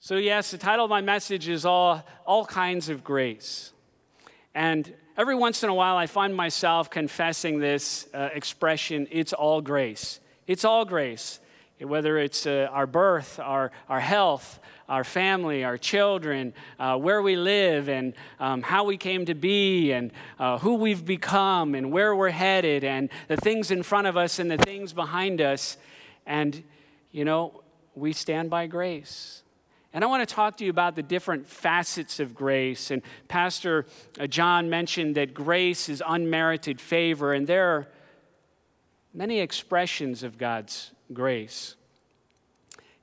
[0.00, 3.72] So, yes, the title of my message is All, all Kinds of Grace.
[4.54, 9.60] And every once in a while, I find myself confessing this uh, expression it's all
[9.60, 10.20] grace.
[10.46, 11.40] It's all grace.
[11.80, 17.34] Whether it's uh, our birth, our, our health, our family, our children, uh, where we
[17.34, 22.14] live, and um, how we came to be, and uh, who we've become, and where
[22.14, 25.76] we're headed, and the things in front of us and the things behind us.
[26.24, 26.62] And,
[27.10, 27.64] you know,
[27.96, 29.42] we stand by grace.
[29.92, 32.90] And I want to talk to you about the different facets of grace.
[32.90, 33.86] And Pastor
[34.20, 37.88] uh, John mentioned that grace is unmerited favor, and there are
[39.14, 41.74] many expressions of God's grace.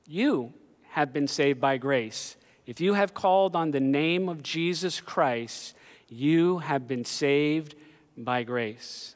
[0.08, 0.54] You
[0.90, 2.38] have been saved by grace.
[2.68, 5.76] If you have called on the name of Jesus Christ,
[6.08, 7.76] you have been saved
[8.18, 9.16] by grace.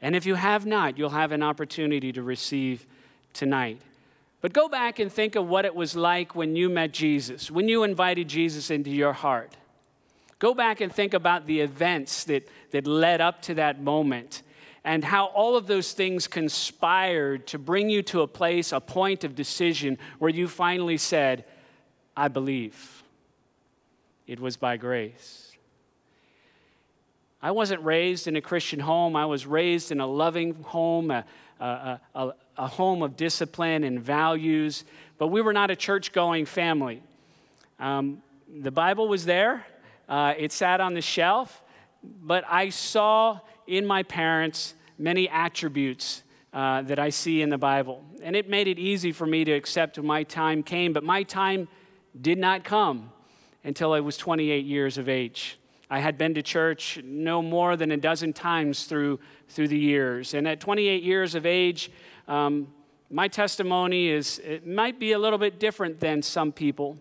[0.00, 2.86] And if you have not, you'll have an opportunity to receive
[3.32, 3.80] tonight.
[4.40, 7.68] But go back and think of what it was like when you met Jesus, when
[7.68, 9.56] you invited Jesus into your heart.
[10.38, 14.42] Go back and think about the events that, that led up to that moment
[14.84, 19.24] and how all of those things conspired to bring you to a place, a point
[19.24, 21.44] of decision where you finally said,
[22.16, 23.02] I believe.
[24.26, 25.52] It was by grace.
[27.42, 29.16] I wasn't raised in a Christian home.
[29.16, 31.24] I was raised in a loving home, a,
[31.60, 34.84] a, a, a home of discipline and values,
[35.16, 37.02] but we were not a church going family.
[37.78, 38.22] Um,
[38.60, 39.64] the Bible was there,
[40.08, 41.62] uh, it sat on the shelf,
[42.02, 48.04] but I saw in my parents many attributes uh, that I see in the Bible.
[48.22, 51.22] And it made it easy for me to accept when my time came, but my
[51.22, 51.68] time
[52.20, 53.12] did not come
[53.62, 55.58] until I was 28 years of age.
[55.90, 60.34] I had been to church no more than a dozen times through, through the years.
[60.34, 61.90] And at 28 years of age,
[62.28, 62.68] um,
[63.10, 66.98] my testimony is, it might be a little bit different than some people.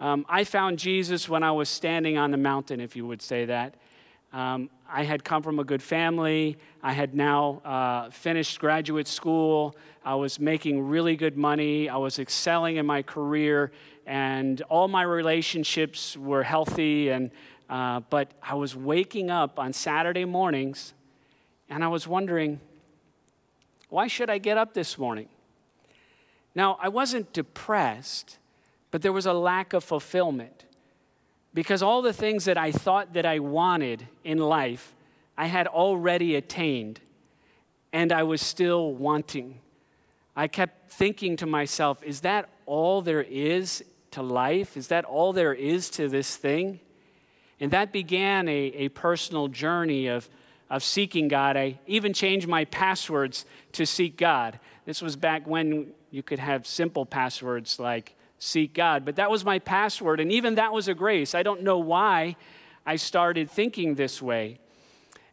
[0.00, 3.44] Um, I found Jesus when I was standing on the mountain, if you would say
[3.44, 3.74] that.
[4.32, 6.56] Um, I had come from a good family.
[6.82, 9.76] I had now uh, finished graduate school.
[10.04, 11.90] I was making really good money.
[11.90, 13.72] I was excelling in my career,
[14.06, 17.10] and all my relationships were healthy.
[17.10, 17.30] And,
[17.68, 20.94] uh, but I was waking up on Saturday mornings,
[21.68, 22.60] and I was wondering,
[23.90, 25.28] why should I get up this morning?
[26.54, 28.38] Now, I wasn't depressed,
[28.90, 30.64] but there was a lack of fulfillment.
[31.52, 34.94] Because all the things that I thought that I wanted in life,
[35.36, 37.00] I had already attained,
[37.92, 39.58] and I was still wanting.
[40.36, 44.76] I kept thinking to myself, is that all there is to life?
[44.76, 46.80] Is that all there is to this thing?
[47.58, 50.28] And that began a, a personal journey of
[50.70, 51.56] of seeking God.
[51.56, 54.60] I even changed my passwords to seek God.
[54.84, 59.44] This was back when you could have simple passwords like seek God, but that was
[59.44, 61.34] my password, and even that was a grace.
[61.34, 62.36] I don't know why
[62.86, 64.58] I started thinking this way.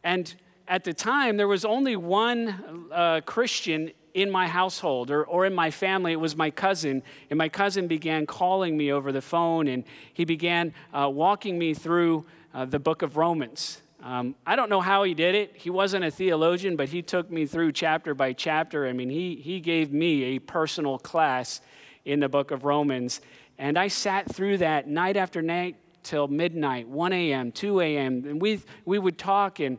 [0.03, 0.35] And
[0.67, 5.53] at the time, there was only one uh, Christian in my household or, or in
[5.53, 6.11] my family.
[6.11, 7.03] It was my cousin.
[7.29, 9.83] And my cousin began calling me over the phone and
[10.13, 13.81] he began uh, walking me through uh, the book of Romans.
[14.07, 15.57] Um, I don't know how he did it.
[15.57, 18.87] He wasn't a theologian, but he took me through chapter by chapter.
[18.87, 21.59] I mean, he, he gave me a personal class
[22.05, 23.19] in the book of Romans.
[23.57, 28.23] And I sat through that night after night till midnight, 1 a.m., 2 a.m.
[28.25, 29.77] And we, we would talk, and,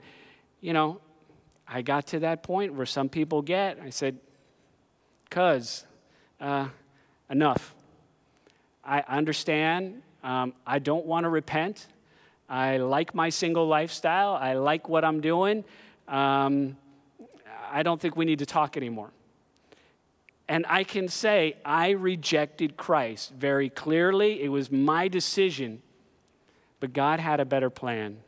[0.60, 1.00] you know,
[1.66, 3.80] I got to that point where some people get.
[3.82, 4.18] I said,
[5.30, 5.86] cuz,
[6.38, 6.68] uh,
[7.30, 7.74] enough.
[8.84, 10.02] I understand.
[10.22, 11.86] Um, I don't want to repent.
[12.48, 14.34] I like my single lifestyle.
[14.34, 15.64] I like what I'm doing.
[16.06, 16.76] Um,
[17.70, 19.10] I don't think we need to talk anymore.
[20.48, 24.42] And I can say, I rejected Christ very clearly.
[24.42, 25.82] It was my decision,
[26.80, 28.18] but God had a better plan.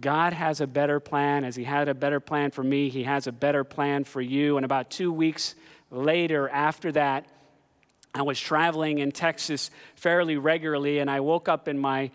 [0.00, 1.44] God has a better plan.
[1.44, 4.56] As He had a better plan for me, He has a better plan for you.
[4.56, 5.54] And about two weeks
[5.90, 7.26] later, after that,
[8.14, 12.10] I was traveling in Texas fairly regularly, and I woke up in my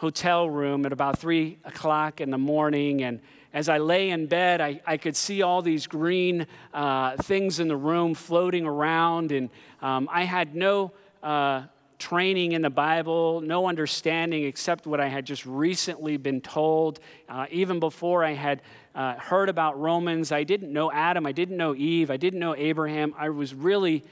[0.00, 3.02] hotel room at about three o'clock in the morning.
[3.02, 3.20] And
[3.52, 7.68] as I lay in bed, I, I could see all these green uh, things in
[7.68, 9.30] the room floating around.
[9.30, 9.50] And
[9.82, 10.92] um, I had no
[11.22, 11.64] uh,
[11.98, 17.00] training in the Bible, no understanding except what I had just recently been told.
[17.28, 18.62] Uh, even before I had
[18.94, 22.56] uh, heard about Romans, I didn't know Adam, I didn't know Eve, I didn't know
[22.56, 23.14] Abraham.
[23.18, 24.02] I was really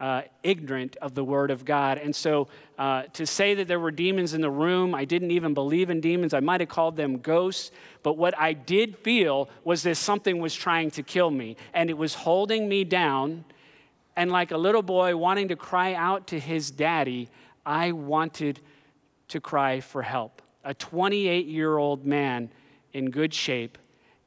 [0.00, 1.98] uh, ignorant of the Word of God.
[1.98, 2.48] And so
[2.78, 6.00] uh, to say that there were demons in the room, I didn't even believe in
[6.00, 6.34] demons.
[6.34, 7.70] I might have called them ghosts.
[8.02, 11.98] But what I did feel was that something was trying to kill me, and it
[11.98, 13.44] was holding me down.
[14.14, 17.28] And like a little boy wanting to cry out to his daddy,
[17.66, 18.60] I wanted
[19.28, 20.42] to cry for help.
[20.64, 22.50] A 28 year old man
[22.92, 23.78] in good shape,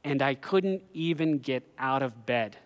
[0.04, 2.56] and I couldn't even get out of bed.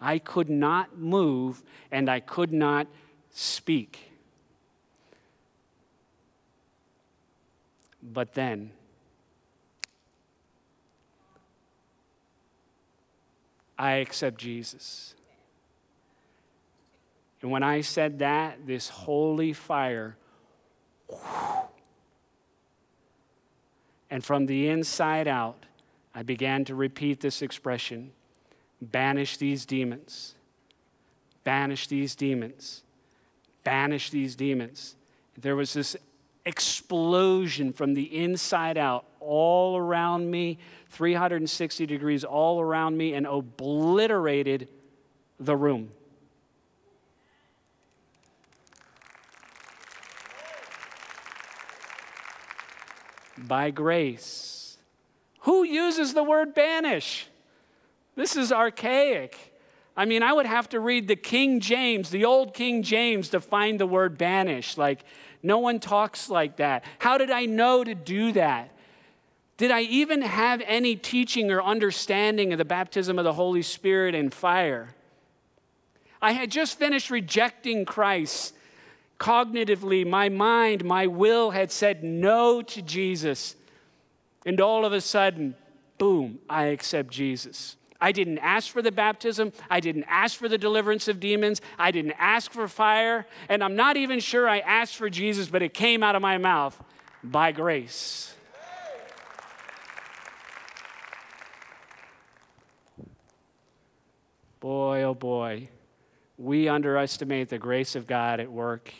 [0.00, 2.86] I could not move and I could not
[3.30, 4.12] speak.
[8.02, 8.70] But then,
[13.78, 15.14] I accept Jesus.
[17.42, 20.16] And when I said that, this holy fire,
[24.10, 25.64] and from the inside out,
[26.14, 28.12] I began to repeat this expression
[28.80, 30.34] banish these demons,
[31.44, 32.82] banish these demons,
[33.64, 34.96] banish these demons.
[35.36, 35.96] There was this
[36.44, 40.58] explosion from the inside out, all around me,
[40.90, 44.68] 360 degrees all around me, and obliterated
[45.38, 45.90] the room.
[53.38, 54.76] By grace.
[55.40, 57.28] Who uses the word banish?
[58.20, 59.34] This is archaic.
[59.96, 63.40] I mean, I would have to read the King James, the old King James, to
[63.40, 64.76] find the word banish.
[64.76, 65.04] Like,
[65.42, 66.84] no one talks like that.
[66.98, 68.72] How did I know to do that?
[69.56, 74.14] Did I even have any teaching or understanding of the baptism of the Holy Spirit
[74.14, 74.90] and fire?
[76.20, 78.52] I had just finished rejecting Christ.
[79.18, 83.56] Cognitively, my mind, my will had said no to Jesus.
[84.44, 85.54] And all of a sudden,
[85.96, 87.76] boom, I accept Jesus.
[88.00, 89.52] I didn't ask for the baptism.
[89.68, 91.60] I didn't ask for the deliverance of demons.
[91.78, 93.26] I didn't ask for fire.
[93.48, 96.38] And I'm not even sure I asked for Jesus, but it came out of my
[96.38, 96.82] mouth
[97.22, 98.34] by grace.
[104.60, 105.68] Boy, oh boy,
[106.36, 108.92] we underestimate the grace of God at work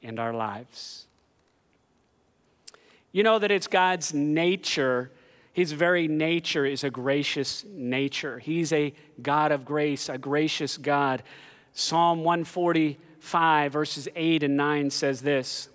[0.00, 1.06] in our lives.
[3.12, 5.10] You know that it's God's nature
[5.52, 8.38] his very nature is a gracious nature.
[8.38, 11.22] He's a God of grace, a gracious God.
[11.74, 15.68] Psalm 145, verses 8 and 9 says this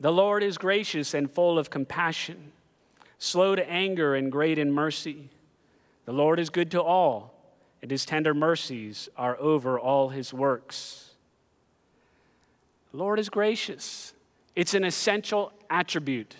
[0.00, 2.52] The Lord is gracious and full of compassion,
[3.18, 5.28] slow to anger and great in mercy.
[6.06, 7.34] The Lord is good to all,
[7.82, 11.10] and his tender mercies are over all his works.
[12.92, 14.14] The Lord is gracious,
[14.56, 16.36] it's an essential attribute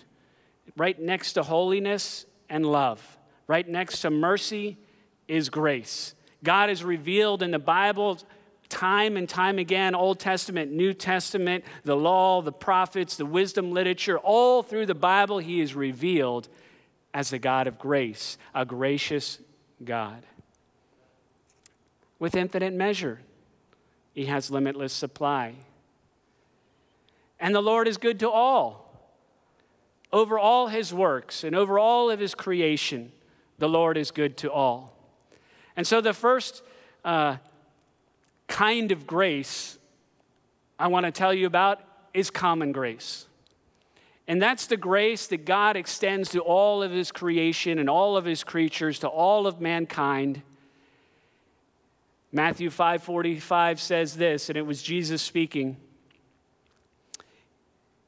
[0.76, 4.78] right next to holiness and love, right next to mercy
[5.28, 6.14] is grace.
[6.42, 8.18] God is revealed in the Bible
[8.68, 14.18] time and time again Old Testament, New Testament, the law, the prophets, the wisdom literature,
[14.18, 16.48] all through the Bible, He is revealed
[17.12, 19.38] as the God of grace, a gracious
[19.84, 20.22] God.
[22.18, 23.20] With infinite measure,
[24.12, 25.54] He has limitless supply.
[27.38, 28.83] And the Lord is good to all
[30.14, 33.10] over all his works and over all of his creation,
[33.58, 34.96] the Lord is good to all.
[35.76, 36.62] And so, the first
[37.04, 37.38] uh,
[38.46, 39.76] kind of grace
[40.78, 41.80] I want to tell you about
[42.14, 43.26] is common grace.
[44.28, 48.24] And that's the grace that God extends to all of his creation and all of
[48.24, 50.42] his creatures, to all of mankind.
[52.30, 55.76] Matthew 5:45 says this, and it was Jesus speaking.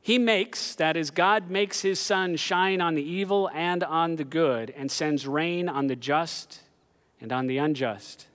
[0.07, 4.23] He makes, that is, God makes his sun shine on the evil and on the
[4.23, 6.61] good, and sends rain on the just
[7.21, 8.29] and on the unjust.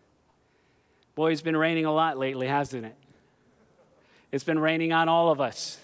[1.16, 2.96] Boy, it's been raining a lot lately, hasn't it?
[4.34, 5.80] It's been raining on all of us.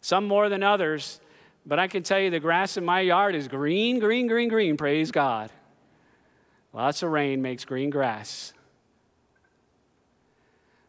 [0.00, 1.20] Some more than others,
[1.66, 4.78] but I can tell you the grass in my yard is green, green, green, green.
[4.78, 5.50] Praise God.
[6.72, 8.54] Lots of rain makes green grass.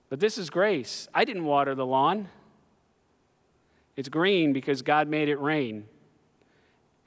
[0.07, 1.09] But this is grace.
[1.13, 2.29] I didn't water the lawn.
[3.97, 5.85] It's green because God made it rain.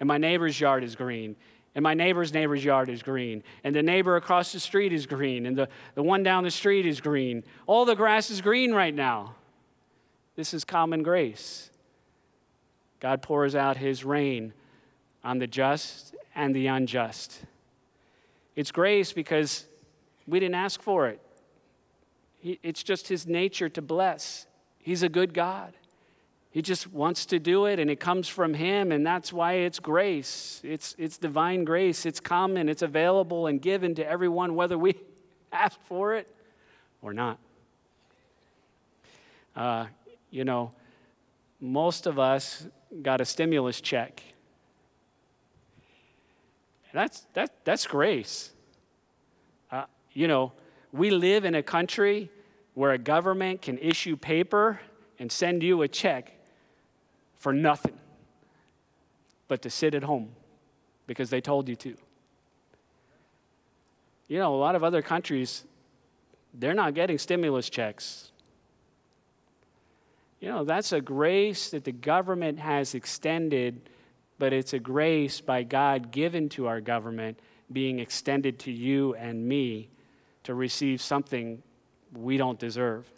[0.00, 1.36] And my neighbor's yard is green.
[1.74, 3.44] And my neighbor's neighbor's yard is green.
[3.62, 5.46] And the neighbor across the street is green.
[5.46, 7.44] And the, the one down the street is green.
[7.66, 9.36] All the grass is green right now.
[10.34, 11.70] This is common grace.
[12.98, 14.52] God pours out his rain
[15.22, 17.42] on the just and the unjust.
[18.56, 19.66] It's grace because
[20.26, 21.20] we didn't ask for it.
[22.42, 24.46] it's just his nature to bless.
[24.78, 25.74] He's a good God.
[26.50, 29.78] He just wants to do it, and it comes from Him, and that's why it's
[29.78, 30.60] grace.
[30.64, 32.04] It's, it's divine grace.
[32.04, 34.96] It's common, it's available and given to everyone, whether we
[35.52, 36.26] ask for it
[37.02, 37.38] or not.
[39.54, 39.86] Uh,
[40.30, 40.72] you know,
[41.60, 42.66] most of us
[43.00, 44.20] got a stimulus check.
[46.92, 48.50] That's, that, that's grace.
[49.70, 50.52] Uh, you know,
[50.92, 52.28] we live in a country
[52.74, 54.80] where a government can issue paper
[55.20, 56.32] and send you a check
[57.40, 57.98] for nothing
[59.48, 60.28] but to sit at home
[61.08, 61.96] because they told you to.
[64.28, 65.64] You know, a lot of other countries,
[66.54, 68.30] they're not getting stimulus checks.
[70.38, 73.88] You know, that's a grace that the government has extended,
[74.38, 77.40] but it's a grace by God given to our government
[77.72, 79.88] being extended to you and me
[80.44, 81.62] to receive something
[82.14, 83.10] we don't deserve.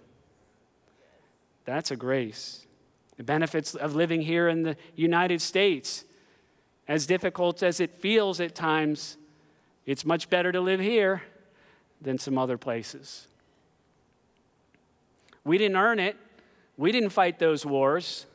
[1.65, 2.67] That's a grace.
[3.17, 6.05] The benefits of living here in the United States,
[6.89, 9.17] as difficult as it feels at times,
[9.87, 11.23] it's much better to live here
[12.01, 13.27] than some other places.
[15.45, 16.17] We didn't earn it.
[16.77, 18.27] We didn't fight those wars.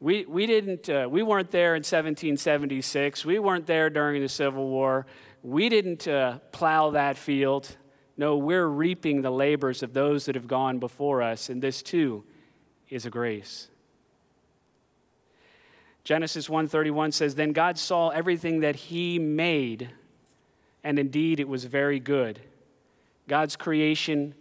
[0.00, 3.24] We, we, didn't, uh, we weren't there in 1776.
[3.24, 5.06] We weren't there during the Civil War.
[5.42, 7.76] We didn't uh, plow that field.
[8.16, 12.24] No, we're reaping the labors of those that have gone before us, and this too
[12.88, 13.68] is a grace.
[16.06, 19.90] Genesis 1:31 says then God saw everything that he made
[20.84, 22.38] and indeed it was very good.
[23.26, 24.36] God's creation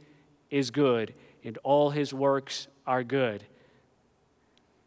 [0.52, 3.44] is good, and all his works are good.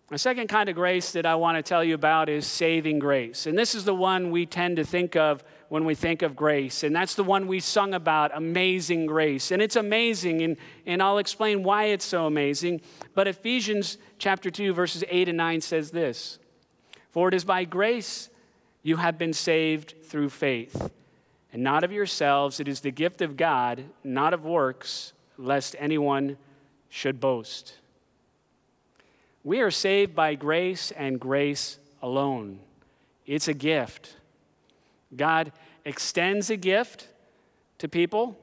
[0.07, 3.49] The second kind of grace that I want to tell you about is saving grace.
[3.49, 6.85] And this is the one we tend to think of when we think of grace.
[6.85, 9.51] And that's the one we sung about, Amazing Grace.
[9.51, 10.57] And it's amazing, and,
[10.87, 12.83] and I'll explain why it's so amazing.
[13.17, 16.39] But Ephesians chapter 2, verses 8 and 9 says this
[17.11, 18.29] For it is by grace
[18.83, 20.91] you have been saved through faith
[21.53, 22.61] and not of yourselves.
[22.61, 26.37] It is the gift of God, not of works, lest anyone
[26.89, 27.75] should boast.
[29.45, 32.59] We are saved by grace and grace alone.
[33.27, 34.17] It's a gift.
[35.17, 35.53] God
[35.85, 37.09] extends a gift
[37.79, 38.39] to people,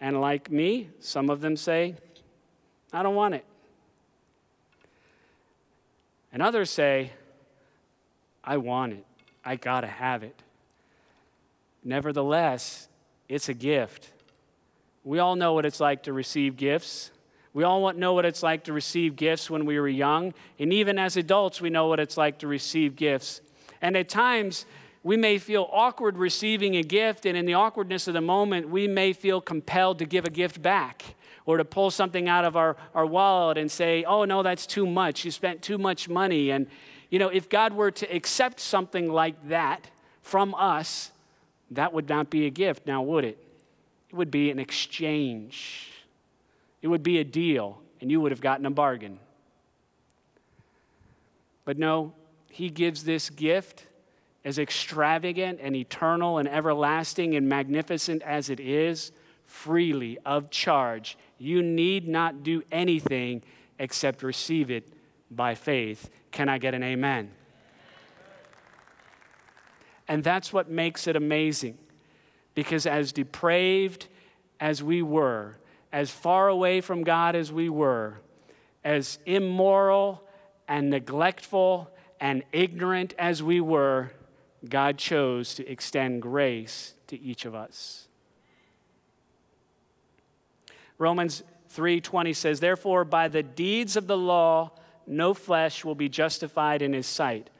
[0.00, 1.94] and like me, some of them say,
[2.92, 3.44] I don't want it.
[6.32, 7.10] And others say,
[8.44, 9.04] I want it.
[9.44, 10.42] I gotta have it.
[11.82, 12.88] Nevertheless,
[13.28, 14.10] it's a gift.
[15.02, 17.10] We all know what it's like to receive gifts.
[17.52, 20.34] We all know what it's like to receive gifts when we were young.
[20.58, 23.40] And even as adults, we know what it's like to receive gifts.
[23.80, 24.66] And at times,
[25.02, 28.88] we may feel awkward receiving a gift, and in the awkwardness of the moment, we
[28.88, 32.76] may feel compelled to give a gift back or to pull something out of our,
[32.94, 35.24] our wallet and say, oh, no, that's too much.
[35.24, 36.50] You spent too much money.
[36.50, 36.66] And,
[37.10, 39.90] you know, if God were to accept something like that
[40.22, 41.10] from us,
[41.70, 43.38] that would not be a gift, now would it?
[44.10, 45.90] It would be an exchange.
[46.82, 49.18] It would be a deal, and you would have gotten a bargain.
[51.64, 52.12] But no,
[52.50, 53.86] he gives this gift
[54.44, 59.10] as extravagant and eternal and everlasting and magnificent as it is,
[59.46, 61.16] freely of charge.
[61.38, 63.42] You need not do anything
[63.78, 64.93] except receive it
[65.36, 66.10] by faith.
[66.30, 67.30] Can I get an amen?
[70.06, 71.78] And that's what makes it amazing.
[72.54, 74.06] Because as depraved
[74.60, 75.56] as we were,
[75.92, 78.20] as far away from God as we were,
[78.84, 80.22] as immoral
[80.68, 84.12] and neglectful and ignorant as we were,
[84.68, 88.08] God chose to extend grace to each of us.
[90.98, 94.70] Romans 3:20 says, "Therefore by the deeds of the law
[95.06, 97.50] no flesh will be justified in his sight,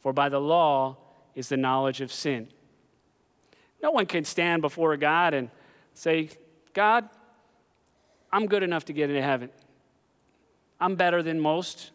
[0.00, 0.96] for by the law
[1.34, 2.48] is the knowledge of sin.
[3.82, 5.50] No one can stand before God and
[5.94, 6.30] say,
[6.72, 7.08] God,
[8.32, 9.50] I'm good enough to get into heaven.
[10.80, 11.90] I'm better than most.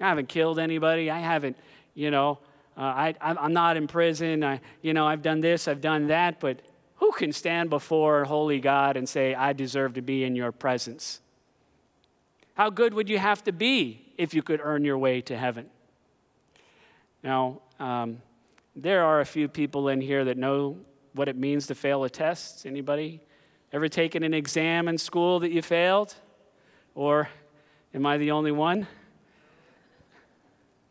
[0.00, 1.10] I haven't killed anybody.
[1.10, 1.56] I haven't,
[1.94, 2.38] you know,
[2.76, 4.42] uh, I, I'm not in prison.
[4.42, 6.60] I, you know, I've done this, I've done that, but
[6.96, 11.20] who can stand before holy God and say, I deserve to be in your presence?
[12.54, 15.66] How good would you have to be if you could earn your way to heaven?
[17.22, 18.22] Now, um,
[18.76, 20.78] there are a few people in here that know
[21.14, 22.66] what it means to fail a test.
[22.66, 23.20] Anybody
[23.72, 26.14] ever taken an exam in school that you failed?
[26.94, 27.28] Or
[27.94, 28.86] am I the only one?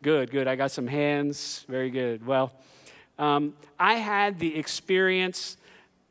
[0.02, 0.48] Good, good.
[0.48, 1.64] I got some hands.
[1.68, 2.26] Very good.
[2.26, 2.52] Well,
[3.18, 5.58] um, I had the experience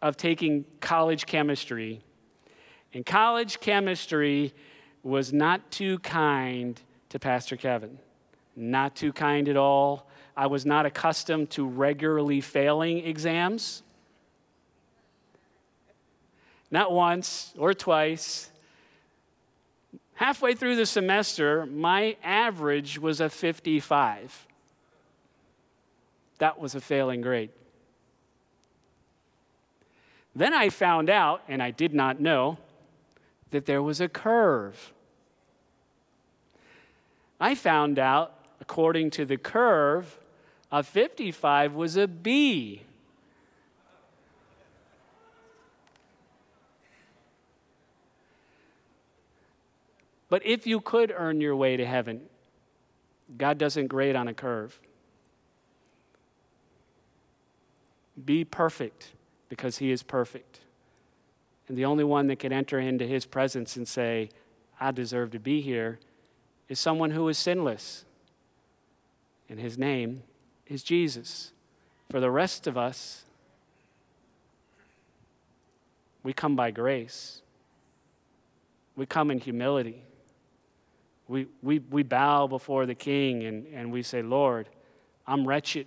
[0.01, 2.01] of taking college chemistry,
[2.93, 4.53] and college chemistry
[5.03, 7.99] was not too kind to Pastor Kevin.
[8.55, 10.07] Not too kind at all.
[10.35, 13.83] I was not accustomed to regularly failing exams.
[16.71, 18.51] Not once or twice.
[20.15, 24.47] Halfway through the semester, my average was a 55.
[26.39, 27.49] That was a failing grade.
[30.35, 32.57] Then I found out, and I did not know,
[33.51, 34.93] that there was a curve.
[37.39, 40.19] I found out, according to the curve,
[40.71, 42.83] a 55 was a B.
[50.29, 52.21] But if you could earn your way to heaven,
[53.37, 54.79] God doesn't grade on a curve.
[58.23, 59.13] Be perfect
[59.49, 60.48] because He is perfect.
[61.69, 64.31] And the only one that can enter into His presence and say,
[64.79, 65.99] I deserve to be here,
[66.67, 68.03] is someone who is sinless.
[69.47, 70.23] And His name
[70.67, 71.53] is Jesus.
[72.09, 73.23] For the rest of us,
[76.23, 77.41] we come by grace.
[78.95, 80.01] We come in humility.
[81.27, 84.67] We, we, we bow before the King and, and we say, Lord,
[85.27, 85.85] I'm wretched.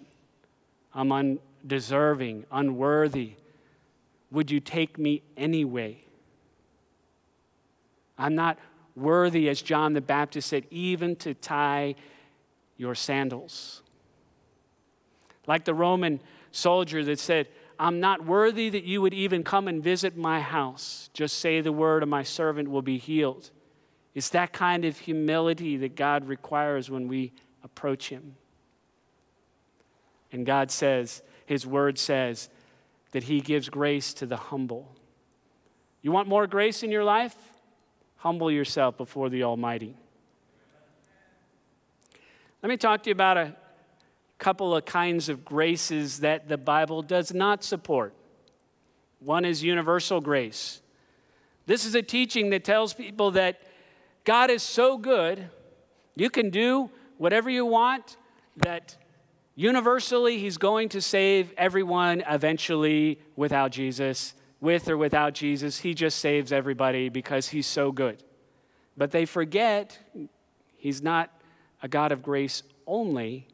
[0.94, 3.32] I'm undeserving, unworthy.
[4.32, 5.98] Would you take me anyway?
[8.18, 8.58] I'm not
[8.96, 11.94] worthy, as John the Baptist said, even to tie
[12.76, 13.82] your sandals.
[15.46, 16.20] Like the Roman
[16.50, 17.48] soldier that said,
[17.78, 21.10] I'm not worthy that you would even come and visit my house.
[21.12, 23.50] Just say the word, and my servant will be healed.
[24.14, 27.32] It's that kind of humility that God requires when we
[27.64, 28.36] approach Him.
[30.30, 32.48] And God says, His word says,
[33.12, 34.96] that He gives grace to the humble.
[36.02, 37.36] You want more grace in your life?
[38.16, 39.96] Humble yourself before the Almighty.
[42.62, 43.56] Let me talk to you about a
[44.38, 48.14] couple of kinds of graces that the Bible does not support.
[49.20, 50.80] One is universal grace.
[51.66, 53.60] This is a teaching that tells people that
[54.24, 55.48] God is so good,
[56.14, 58.16] you can do whatever you want,
[58.56, 58.96] that
[59.54, 64.34] universally He's going to save everyone eventually without Jesus.
[64.60, 68.22] With or without Jesus, He just saves everybody because He's so good.
[68.96, 69.98] But they forget
[70.76, 71.30] He's not
[71.82, 73.48] a God of grace only,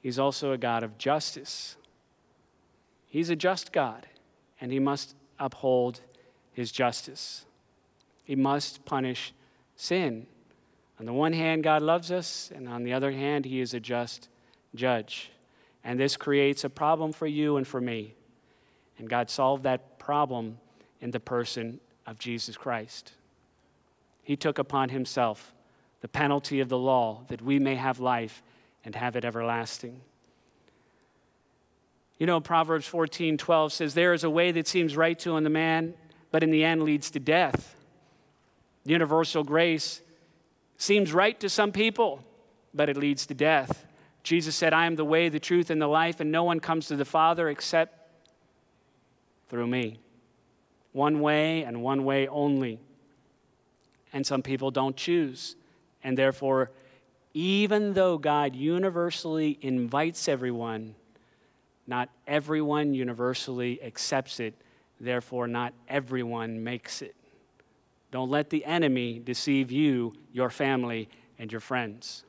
[0.00, 1.76] He's also a God of justice.
[3.06, 4.06] He's a just God,
[4.60, 6.00] and He must uphold
[6.52, 7.46] His justice.
[8.22, 9.32] He must punish
[9.76, 10.26] sin.
[11.00, 13.80] On the one hand, God loves us, and on the other hand, He is a
[13.80, 14.28] just
[14.74, 15.30] judge.
[15.82, 18.14] And this creates a problem for you and for me.
[18.98, 20.58] And God solved that problem
[21.00, 23.12] in the person of Jesus Christ.
[24.22, 25.52] He took upon Himself
[26.00, 28.42] the penalty of the law that we may have life
[28.84, 30.00] and have it everlasting.
[32.18, 35.50] You know, Proverbs 14 12 says, There is a way that seems right to the
[35.50, 35.94] man,
[36.30, 37.74] but in the end leads to death.
[38.84, 40.00] Universal grace
[40.76, 42.22] seems right to some people,
[42.72, 43.84] but it leads to death.
[44.24, 46.88] Jesus said, I am the way, the truth, and the life, and no one comes
[46.88, 48.10] to the Father except
[49.48, 50.00] through me.
[50.92, 52.80] One way and one way only.
[54.12, 55.56] And some people don't choose.
[56.02, 56.70] And therefore,
[57.34, 60.94] even though God universally invites everyone,
[61.86, 64.54] not everyone universally accepts it.
[64.98, 67.14] Therefore, not everyone makes it.
[68.10, 71.08] Don't let the enemy deceive you, your family,
[71.38, 72.24] and your friends.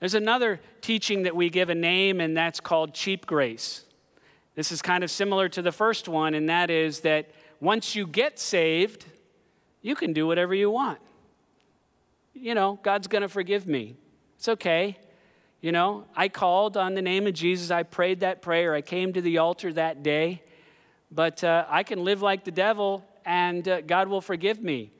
[0.00, 3.84] There's another teaching that we give a name, and that's called cheap grace.
[4.54, 7.30] This is kind of similar to the first one, and that is that
[7.60, 9.06] once you get saved,
[9.82, 10.98] you can do whatever you want.
[12.34, 13.96] You know, God's going to forgive me.
[14.36, 14.96] It's okay.
[15.60, 17.70] You know, I called on the name of Jesus.
[17.72, 18.74] I prayed that prayer.
[18.74, 20.42] I came to the altar that day.
[21.10, 24.92] But uh, I can live like the devil and uh, God will forgive me.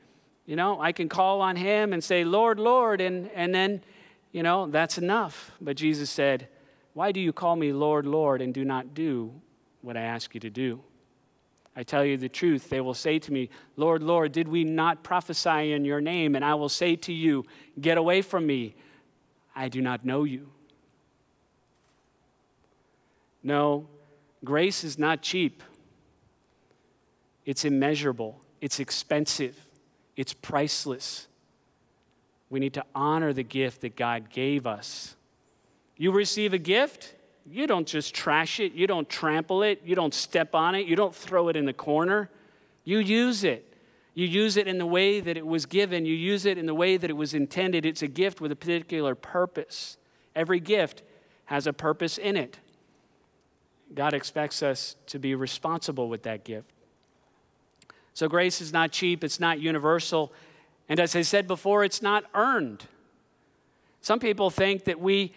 [0.45, 3.81] You know, I can call on Him and say, Lord, Lord, and, and then,
[4.31, 5.51] you know, that's enough.
[5.59, 6.47] But Jesus said,
[6.93, 9.33] Why do you call me Lord, Lord, and do not do
[9.81, 10.81] what I ask you to do?
[11.75, 15.01] I tell you the truth, they will say to me, Lord, Lord, did we not
[15.01, 16.35] prophesy in your name?
[16.35, 17.45] And I will say to you,
[17.79, 18.75] Get away from me.
[19.55, 20.49] I do not know you.
[23.41, 23.87] No,
[24.43, 25.63] grace is not cheap.
[27.45, 29.57] It's immeasurable, it's expensive,
[30.15, 31.28] it's priceless.
[32.49, 35.15] We need to honor the gift that God gave us.
[35.97, 37.13] You receive a gift,
[37.45, 40.95] you don't just trash it, you don't trample it, you don't step on it, you
[40.95, 42.29] don't throw it in the corner.
[42.83, 43.65] You use it.
[44.13, 46.73] You use it in the way that it was given, you use it in the
[46.73, 47.85] way that it was intended.
[47.85, 49.97] It's a gift with a particular purpose.
[50.35, 51.03] Every gift
[51.45, 52.57] has a purpose in it.
[53.93, 56.69] God expects us to be responsible with that gift.
[58.13, 60.33] So grace is not cheap, it's not universal.
[60.89, 62.85] And as I said before, it's not earned.
[64.01, 65.33] Some people think that we,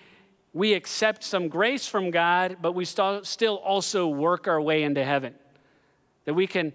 [0.55, 5.05] we accept some grace from God, but we st- still also work our way into
[5.05, 5.35] heaven.
[6.25, 6.73] That we can,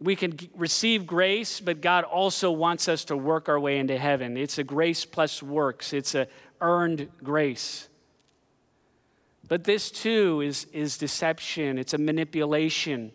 [0.00, 4.36] we can receive grace, but God also wants us to work our way into heaven.
[4.36, 6.28] It's a grace plus works, it's a
[6.60, 7.88] earned grace.
[9.48, 13.12] But this too is, is deception, it's a manipulation.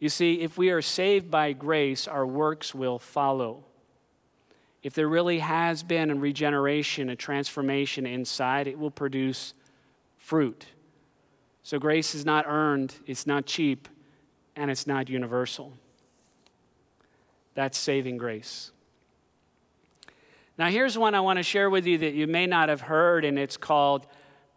[0.00, 3.64] You see, if we are saved by grace, our works will follow.
[4.82, 9.52] If there really has been a regeneration, a transformation inside, it will produce
[10.16, 10.66] fruit.
[11.62, 13.88] So grace is not earned, it's not cheap,
[14.56, 15.74] and it's not universal.
[17.54, 18.72] That's saving grace.
[20.56, 23.24] Now, here's one I want to share with you that you may not have heard,
[23.24, 24.06] and it's called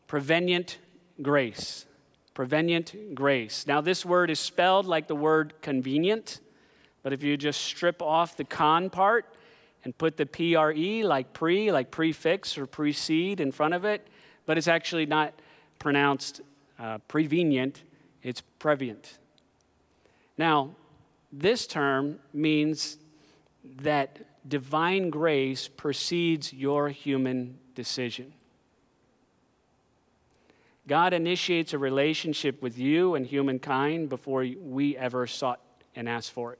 [0.07, 0.77] prevenient
[1.21, 1.85] grace.
[2.33, 3.67] Prevenient grace.
[3.67, 6.39] Now, this word is spelled like the word convenient,
[7.03, 9.25] but if you just strip off the con part
[9.83, 14.07] and put the pre, like pre, like prefix or precede in front of it,
[14.45, 15.33] but it's actually not
[15.77, 16.41] pronounced
[16.79, 17.83] uh, prevenient,
[18.23, 19.19] it's previent.
[20.37, 20.75] Now,
[21.31, 22.97] this term means
[23.81, 28.33] that divine grace precedes your human decision.
[30.87, 35.61] God initiates a relationship with you and humankind before we ever sought
[35.95, 36.59] and asked for it.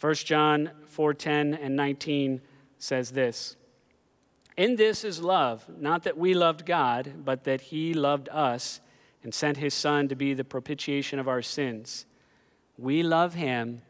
[0.00, 2.40] 1 John 4:10 and 19
[2.78, 3.56] says this.
[4.56, 8.80] In this is love, not that we loved God, but that he loved us
[9.22, 12.06] and sent his son to be the propitiation of our sins.
[12.76, 13.82] We love him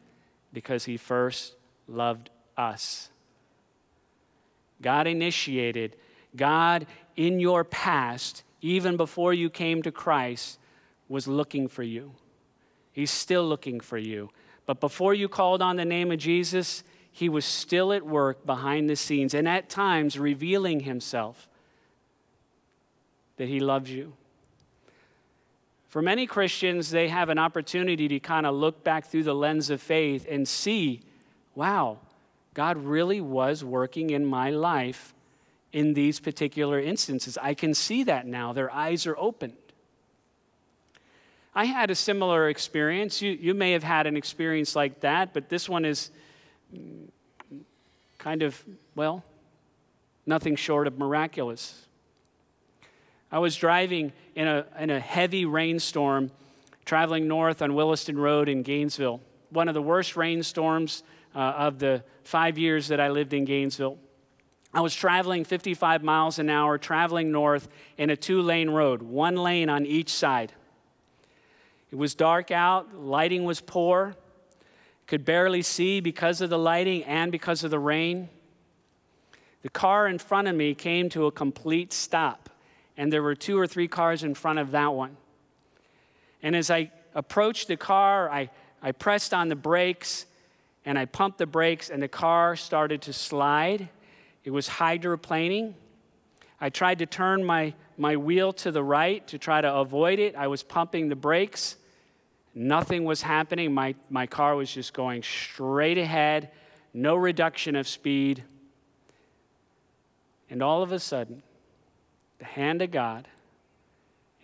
[0.53, 1.55] because he first
[1.87, 3.11] loved us.
[4.81, 5.97] God initiated,
[6.37, 6.87] God
[7.19, 10.57] in your past, even before you came to Christ,
[11.09, 12.13] was looking for you.
[12.93, 14.31] He's still looking for you.
[14.67, 18.89] But before you called on the name of Jesus, he was still at work behind
[18.89, 21.49] the scenes and at times revealing himself
[23.37, 24.13] that he loves you.
[25.89, 29.71] For many Christians, they have an opportunity to kind of look back through the lens
[29.71, 31.01] of faith and see,
[31.57, 31.99] wow,
[32.55, 35.15] God really was working in my life
[35.73, 37.39] in these particular instances.
[37.41, 38.53] I can see that now.
[38.53, 39.57] Their eyes are opened.
[41.55, 43.21] I had a similar experience.
[43.21, 46.11] You, you may have had an experience like that, but this one is
[48.19, 48.63] kind of,
[48.95, 49.25] well,
[50.27, 51.87] nothing short of miraculous.
[53.31, 56.31] I was driving in a, in a heavy rainstorm,
[56.85, 61.03] traveling north on Williston Road in Gainesville, one of the worst rainstorms
[61.35, 63.99] uh, of the five years that I lived in Gainesville.
[64.73, 69.37] I was traveling 55 miles an hour, traveling north in a two lane road, one
[69.37, 70.53] lane on each side.
[71.91, 74.15] It was dark out, lighting was poor
[75.09, 78.29] could barely see because of the lighting and because of the rain.
[79.63, 82.51] The car in front of me came to a complete stop,
[82.97, 85.17] and there were two or three cars in front of that one.
[86.43, 88.51] And as I approached the car, I,
[88.83, 90.27] I pressed on the brakes
[90.85, 93.91] and I pumped the brakes, and the car started to slide.
[94.49, 95.75] It was hydroplaning.
[96.59, 100.35] I tried to turn my, my wheel to the right to try to avoid it.
[100.37, 101.77] I was pumping the brakes.
[102.55, 103.75] Nothing was happening.
[103.75, 106.51] My, my car was just going straight ahead,
[106.95, 108.43] no reduction of speed.
[110.49, 111.43] And all of a sudden,
[112.39, 113.29] the hand of God,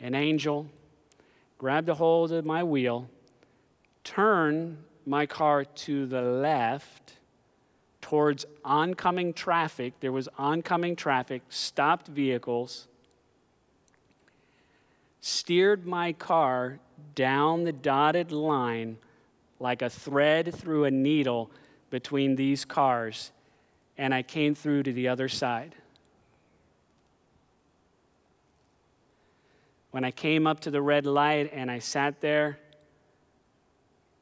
[0.01, 0.67] an angel,
[1.57, 3.09] grabbed a hold of my wheel,
[4.05, 7.15] turned my car to the left
[8.05, 9.95] towards oncoming traffic.
[10.01, 12.87] There was oncoming traffic, stopped vehicles,
[15.23, 16.81] steered my car
[17.15, 18.99] down the dotted line
[19.59, 21.51] like a thread through a needle
[21.89, 23.33] between these cars,
[23.97, 25.75] and I came through to the other side.
[29.93, 32.59] When I came up to the red light and I sat there,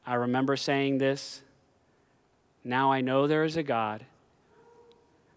[0.07, 1.43] I remember saying this
[2.65, 4.05] Now I know there is a God,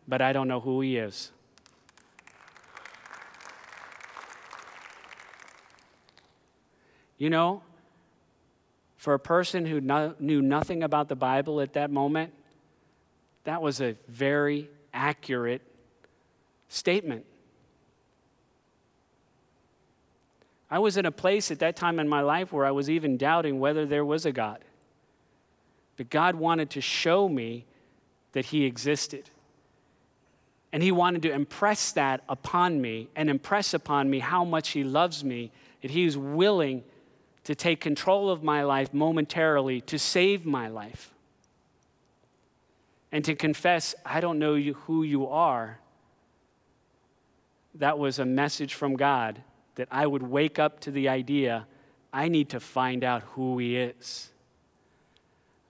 [0.08, 1.32] but I don't know who He is.
[7.18, 7.64] You know,
[8.98, 12.34] for a person who no, knew nothing about the Bible at that moment,
[13.46, 15.62] that was a very accurate
[16.68, 17.26] statement.
[20.70, 23.18] I was in a place at that time in my life where I was even
[23.18, 24.60] doubting whether there was a God.
[25.98, 27.66] But God wanted to show me
[28.34, 29.30] that He existed.
[30.72, 34.84] And He wanted to impress that upon me and impress upon me how much He
[34.84, 36.84] loves me, that He is willing
[37.46, 41.12] to take control of my life momentarily to save my life.
[43.12, 45.80] And to confess, I don't know who you are.
[47.76, 49.42] That was a message from God
[49.76, 51.68] that I would wake up to the idea
[52.12, 54.32] I need to find out who He is.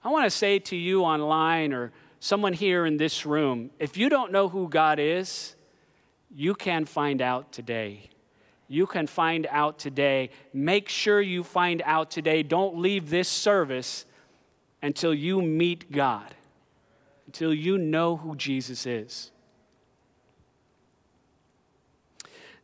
[0.06, 4.08] I want to say to you online or someone here in this room if you
[4.08, 5.56] don't know who God is,
[6.32, 8.12] you can find out today.
[8.68, 10.30] You can find out today.
[10.54, 12.44] Make sure you find out today.
[12.44, 14.06] Don't leave this service
[14.84, 16.36] until you meet God,
[17.26, 19.32] until you know who Jesus is.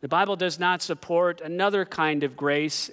[0.02, 2.92] The Bible does not support another kind of grace,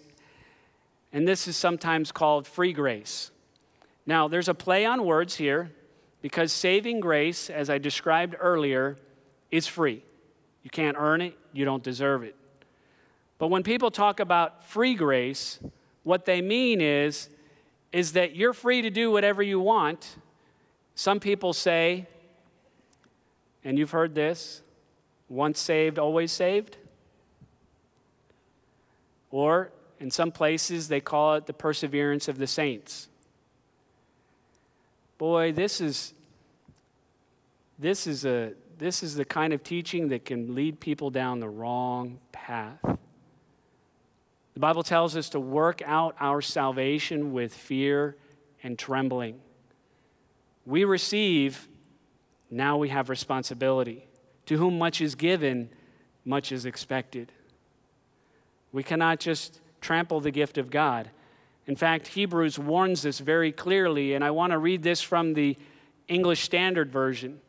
[1.12, 3.30] and this is sometimes called free grace.
[4.08, 5.70] Now, there's a play on words here
[6.22, 8.96] because saving grace, as I described earlier,
[9.50, 10.02] is free.
[10.62, 12.34] You can't earn it, you don't deserve it.
[13.36, 15.58] But when people talk about free grace,
[16.04, 17.28] what they mean is,
[17.92, 20.16] is that you're free to do whatever you want.
[20.94, 22.06] Some people say,
[23.62, 24.62] and you've heard this
[25.28, 26.78] once saved, always saved.
[29.30, 33.08] Or in some places, they call it the perseverance of the saints.
[35.18, 36.14] Boy, this is,
[37.78, 41.48] this is, a, this is the kind of teaching that can lead people down the
[41.48, 42.78] wrong path.
[44.54, 48.16] The Bible tells us to work out our salvation with fear
[48.62, 49.40] and trembling.
[50.64, 51.68] We receive,
[52.50, 54.06] now we have responsibility.
[54.46, 55.68] To whom much is given,
[56.24, 57.32] much is expected.
[58.72, 61.10] We cannot just trample the gift of God.
[61.68, 65.54] In fact, Hebrews warns us very clearly, and I want to read this from the
[66.08, 67.40] English Standard Version,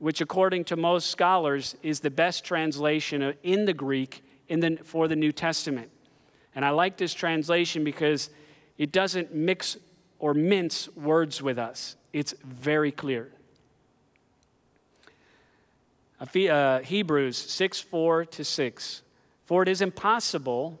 [0.00, 5.06] which, according to most scholars, is the best translation in the Greek in the, for
[5.06, 5.90] the New Testament.
[6.56, 8.30] And I like this translation because
[8.78, 9.76] it doesn't mix
[10.18, 13.30] or mince words with us, it's very clear.
[16.20, 19.02] Uh, Hebrews 6 4 to 6.
[19.46, 20.80] For it is impossible,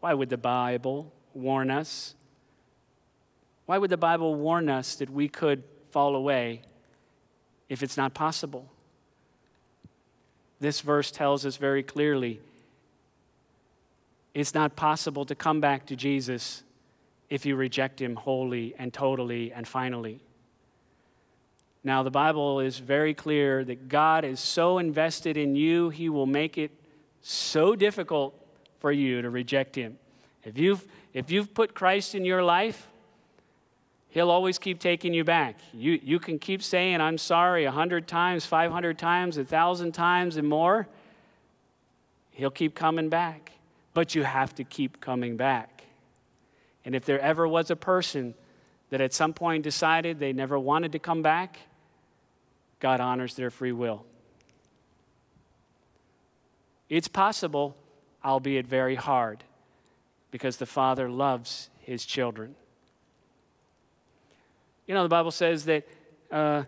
[0.00, 2.14] Why would the Bible warn us?
[3.66, 6.62] Why would the Bible warn us that we could fall away
[7.68, 8.68] if it's not possible?
[10.58, 12.40] This verse tells us very clearly
[14.34, 16.62] it's not possible to come back to Jesus
[17.28, 20.20] if you reject him wholly and totally and finally.
[21.82, 26.26] Now, the Bible is very clear that God is so invested in you, He will
[26.26, 26.70] make it
[27.22, 28.34] so difficult
[28.80, 29.98] for you to reject Him.
[30.44, 32.88] If you've, if you've put Christ in your life,
[34.10, 35.60] He'll always keep taking you back.
[35.72, 40.36] You, you can keep saying, I'm sorry, a hundred times, 500 times, a thousand times,
[40.36, 40.88] and more.
[42.30, 43.52] He'll keep coming back.
[43.94, 45.84] But you have to keep coming back.
[46.84, 48.34] And if there ever was a person
[48.90, 51.58] that at some point decided they never wanted to come back,
[52.80, 54.04] God honors their free will.
[56.88, 57.76] It's possible,
[58.24, 59.44] albeit very hard,
[60.30, 62.54] because the Father loves his children.
[64.86, 65.86] You know, the Bible says that
[66.30, 66.64] uh,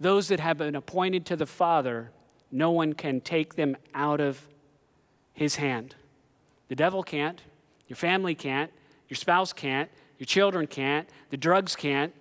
[0.00, 2.10] those that have been appointed to the Father,
[2.50, 4.46] no one can take them out of
[5.32, 5.94] his hand.
[6.68, 7.40] The devil can't,
[7.88, 8.70] your family can't,
[9.08, 12.12] your spouse can't, your children can't, the drugs can't,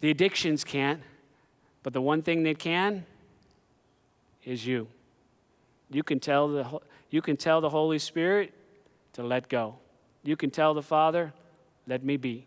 [0.00, 1.02] the addictions can't,
[1.82, 3.04] but the one thing they can
[4.44, 4.88] is you.
[5.90, 8.54] You can tell the, you can tell the Holy Spirit
[9.14, 9.76] to let go.
[10.22, 11.32] You can tell the Father,
[11.86, 12.46] let me be.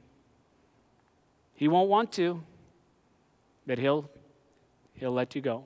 [1.55, 2.41] He won't want to,
[3.67, 4.09] but he'll,
[4.95, 5.65] he'll let you go.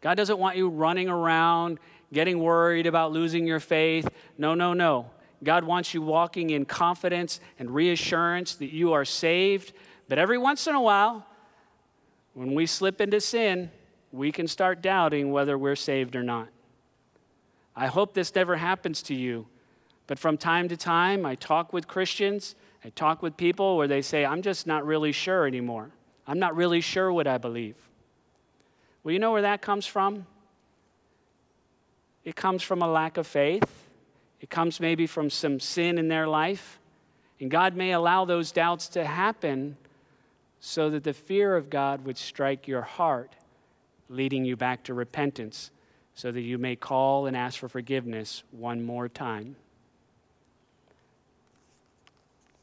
[0.00, 1.78] God doesn't want you running around,
[2.12, 4.06] getting worried about losing your faith.
[4.36, 5.10] No, no, no.
[5.42, 9.72] God wants you walking in confidence and reassurance that you are saved.
[10.08, 11.26] But every once in a while,
[12.34, 13.70] when we slip into sin,
[14.14, 16.48] we can start doubting whether we're saved or not.
[17.76, 19.46] I hope this never happens to you.
[20.06, 24.02] But from time to time, I talk with Christians, I talk with people where they
[24.02, 25.90] say, I'm just not really sure anymore.
[26.26, 27.76] I'm not really sure what I believe.
[29.02, 30.26] Well, you know where that comes from?
[32.22, 33.84] It comes from a lack of faith
[34.44, 36.78] it comes maybe from some sin in their life.
[37.40, 39.78] And God may allow those doubts to happen
[40.60, 43.36] so that the fear of God would strike your heart,
[44.08, 45.70] leading you back to repentance.
[46.16, 49.56] so that you may call and ask for forgiveness one more time.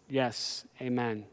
[0.07, 1.25] Yes, amen.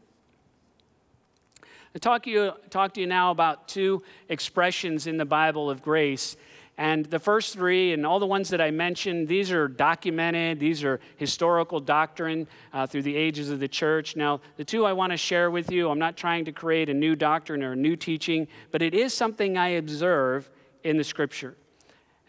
[1.95, 5.81] I talk to you, talk to you now about two expressions in the Bible of
[5.81, 6.37] grace.
[6.79, 10.81] And the first three, and all the ones that I mentioned, these are documented, these
[10.81, 14.15] are historical doctrine uh, through the ages of the church.
[14.15, 16.93] Now, the two I want to share with you, I'm not trying to create a
[16.93, 20.49] new doctrine or a new teaching, but it is something I observe
[20.85, 21.57] in the scripture.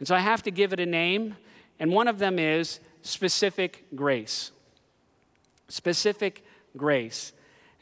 [0.01, 1.37] And so I have to give it a name,
[1.79, 4.51] and one of them is specific grace.
[5.69, 6.45] Specific
[6.77, 7.33] grace.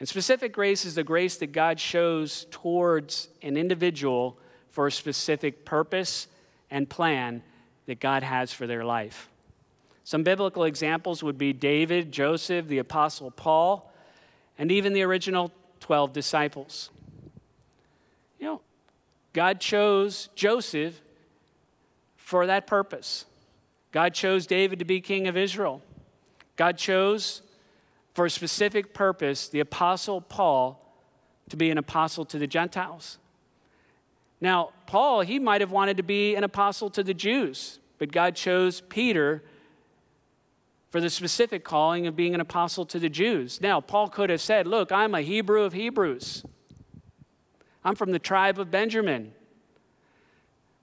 [0.01, 4.37] And specific grace is the grace that God shows towards an individual
[4.69, 6.29] for a specific purpose
[6.71, 7.43] and plan
[7.87, 9.29] that God has for their life.
[10.05, 13.93] Some biblical examples would be David, Joseph, the Apostle Paul,
[14.59, 16.91] and even the original 12 disciples.
[18.39, 18.61] You know,
[19.33, 21.01] God chose Joseph
[22.17, 23.25] for that purpose.
[23.93, 25.83] God chose David to be king of Israel.
[26.57, 27.43] God chose,
[28.15, 30.85] for a specific purpose, the Apostle Paul
[31.49, 33.19] to be an apostle to the Gentiles.
[34.41, 38.37] Now, Paul, he might have wanted to be an apostle to the Jews, but God
[38.37, 39.43] chose Peter
[40.91, 43.61] for the specific calling of being an apostle to the Jews.
[43.61, 46.45] Now, Paul could have said, Look, I'm a Hebrew of Hebrews,
[47.85, 49.33] I'm from the tribe of Benjamin.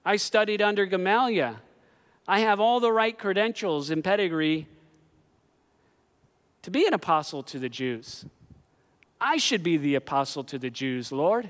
[0.07, 1.57] I studied under Gamaliel.
[2.27, 4.67] I have all the right credentials and pedigree
[6.61, 8.25] to be an apostle to the Jews.
[9.19, 11.49] I should be the apostle to the Jews, Lord.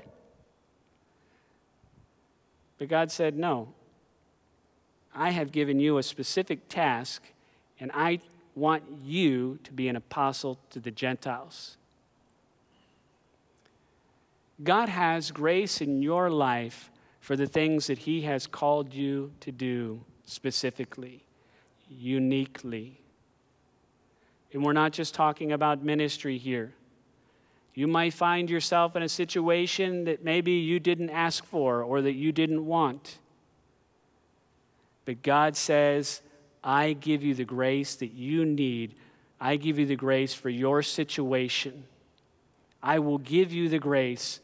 [2.78, 3.68] But God said, No.
[5.14, 7.22] I have given you a specific task,
[7.80, 8.20] and I
[8.54, 11.78] want you to be an apostle to the Gentiles.
[14.62, 19.50] God has grace in your life for the things that He has called you to
[19.50, 21.24] do specifically,
[21.88, 23.00] uniquely.
[24.52, 26.72] And we're not just talking about ministry here.
[27.76, 32.14] You might find yourself in a situation that maybe you didn't ask for or that
[32.14, 33.18] you didn't want.
[35.04, 36.22] But God says,
[36.64, 38.94] I give you the grace that you need.
[39.38, 41.84] I give you the grace for your situation.
[42.82, 44.40] I will give you the grace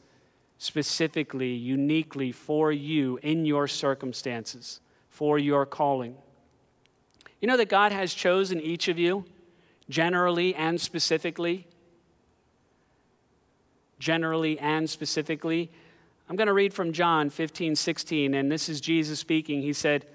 [0.58, 6.16] specifically, uniquely for you in your circumstances, for your calling.
[7.40, 9.24] You know that God has chosen each of you,
[9.88, 11.66] generally and specifically
[14.02, 15.70] generally and specifically.
[16.28, 19.62] I'm going to read from John 15, 16, and this is Jesus speaking.
[19.62, 20.06] He said,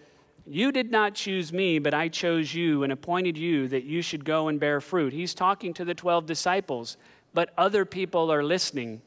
[0.45, 4.25] You did not choose me, but I chose you and appointed you that you should
[4.25, 5.13] go and bear fruit.
[5.13, 6.97] He's talking to the 12 disciples,
[7.33, 9.01] but other people are listening,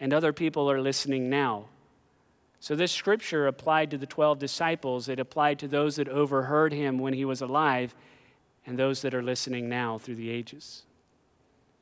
[0.00, 1.66] and other people are listening now.
[2.58, 6.98] So, this scripture applied to the 12 disciples, it applied to those that overheard him
[6.98, 7.94] when he was alive,
[8.66, 10.82] and those that are listening now through the ages.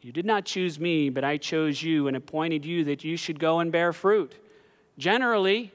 [0.02, 3.38] You did not choose me, but I chose you and appointed you that you should
[3.38, 4.34] go and bear fruit.
[4.96, 5.72] Generally,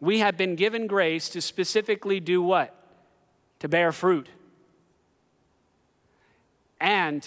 [0.00, 2.74] we have been given grace to specifically do what?
[3.60, 4.28] To bear fruit.
[6.80, 7.26] And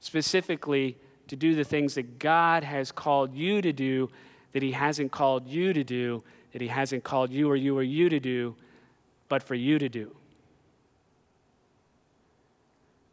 [0.00, 0.98] specifically
[1.28, 4.10] to do the things that God has called you to do
[4.52, 6.22] that He hasn't called you to do,
[6.52, 8.54] that He hasn't called you or you or you to do,
[9.28, 10.14] but for you to do.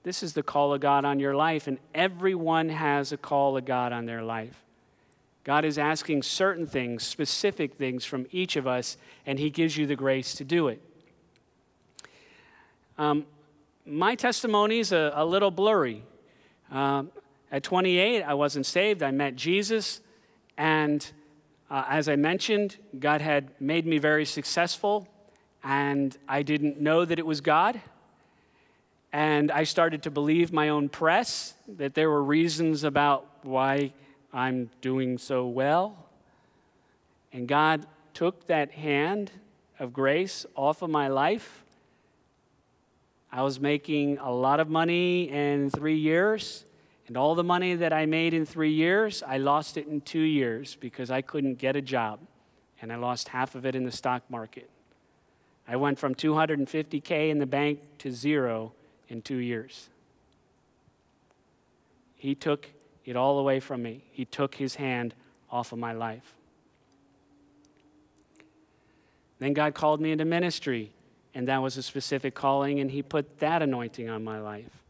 [0.03, 3.65] This is the call of God on your life, and everyone has a call of
[3.65, 4.63] God on their life.
[5.43, 9.85] God is asking certain things, specific things from each of us, and He gives you
[9.85, 10.81] the grace to do it.
[12.97, 13.25] Um,
[13.85, 16.03] my testimony is a, a little blurry.
[16.71, 17.11] Um,
[17.51, 19.01] at 28, I wasn't saved.
[19.01, 20.01] I met Jesus,
[20.57, 21.09] and
[21.69, 25.07] uh, as I mentioned, God had made me very successful,
[25.63, 27.81] and I didn't know that it was God.
[29.11, 33.93] And I started to believe my own press that there were reasons about why
[34.31, 35.97] I'm doing so well.
[37.33, 39.31] And God took that hand
[39.79, 41.63] of grace off of my life.
[43.31, 46.65] I was making a lot of money in three years,
[47.07, 50.19] and all the money that I made in three years, I lost it in two
[50.19, 52.19] years because I couldn't get a job,
[52.81, 54.69] and I lost half of it in the stock market.
[55.67, 58.73] I went from 250K in the bank to zero
[59.09, 59.89] in two years.
[62.15, 62.69] He took
[63.05, 64.03] it all away from me.
[64.11, 65.13] He took his hand
[65.51, 66.35] off of my life.
[69.39, 70.91] Then God called me into ministry,
[71.33, 74.83] and that was a specific calling, and He put that anointing on my life.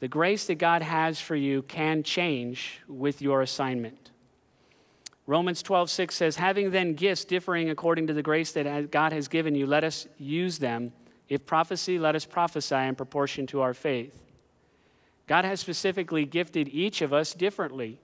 [0.00, 4.10] The grace that God has for you can change with your assignment.
[5.28, 9.28] Romans 12, 6 says, Having then gifts differing according to the grace that God has
[9.28, 10.92] given you, let us use them.
[11.32, 14.14] If prophecy, let us prophesy in proportion to our faith.
[15.26, 17.98] God has specifically gifted each of us differently.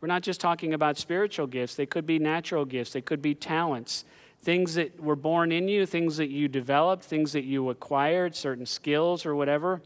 [0.00, 3.36] We're not just talking about spiritual gifts, they could be natural gifts, they could be
[3.36, 4.04] talents,
[4.42, 8.66] things that were born in you, things that you developed, things that you acquired, certain
[8.66, 9.80] skills or whatever.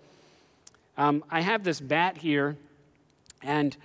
[0.96, 2.56] Um, I have this bat here,
[3.42, 3.76] and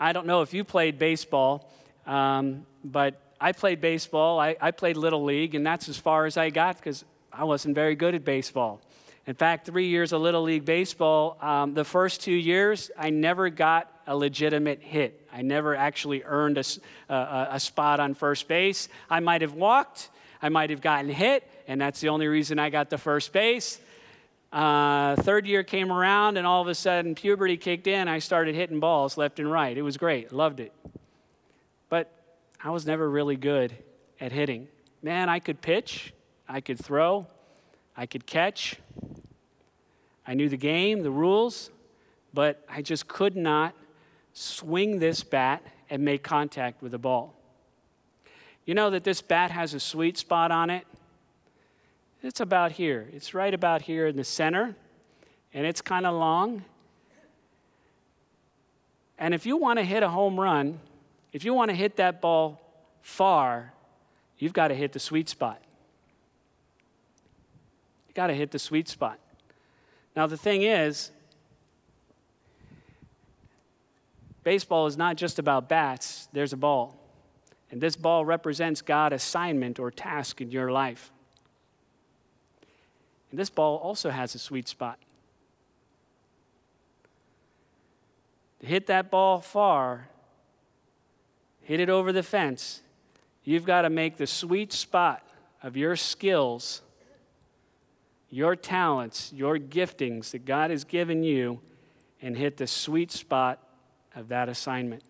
[0.00, 1.70] I don't know if you played baseball,
[2.04, 4.40] um, but I played baseball.
[4.40, 7.04] I, I played Little League, and that's as far as I got because
[7.36, 8.80] I wasn't very good at baseball.
[9.26, 13.48] In fact, three years of Little League Baseball, um, the first two years, I never
[13.48, 15.26] got a legitimate hit.
[15.32, 16.64] I never actually earned a,
[17.12, 18.88] a, a spot on first base.
[19.08, 20.10] I might have walked,
[20.42, 23.80] I might have gotten hit, and that's the only reason I got the first base.
[24.52, 28.06] Uh, third year came around, and all of a sudden, puberty kicked in.
[28.06, 29.76] I started hitting balls left and right.
[29.76, 30.72] It was great, loved it.
[31.88, 32.12] But
[32.62, 33.74] I was never really good
[34.20, 34.68] at hitting.
[35.02, 36.13] Man, I could pitch,
[36.48, 37.26] I could throw,
[37.96, 38.76] I could catch.
[40.26, 41.70] I knew the game, the rules,
[42.32, 43.74] but I just could not
[44.32, 47.34] swing this bat and make contact with the ball.
[48.64, 50.86] You know that this bat has a sweet spot on it?
[52.22, 53.06] It's about here.
[53.12, 54.74] It's right about here in the center,
[55.52, 56.64] and it's kind of long.
[59.18, 60.80] And if you want to hit a home run,
[61.32, 62.60] if you want to hit that ball
[63.02, 63.72] far,
[64.38, 65.60] you've got to hit the sweet spot.
[68.14, 69.18] You got to hit the sweet spot.
[70.14, 71.10] Now, the thing is,
[74.44, 76.96] baseball is not just about bats, there's a ball.
[77.72, 81.10] And this ball represents God's assignment or task in your life.
[83.32, 85.00] And this ball also has a sweet spot.
[88.60, 90.08] To hit that ball far,
[91.62, 92.80] hit it over the fence,
[93.42, 95.26] you've got to make the sweet spot
[95.64, 96.80] of your skills
[98.34, 101.60] your talents, your giftings that God has given you,
[102.20, 103.62] and hit the sweet spot
[104.16, 105.04] of that assignment.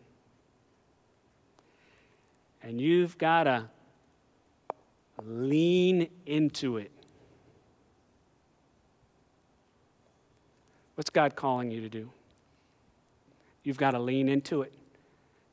[2.62, 3.64] And you've got to
[5.25, 6.91] lean into it.
[10.95, 12.11] What's God calling you to do?
[13.62, 14.75] You've got to lean into it.